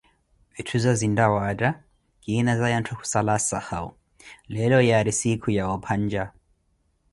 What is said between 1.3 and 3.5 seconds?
waatta kiinazaya ntthu kusala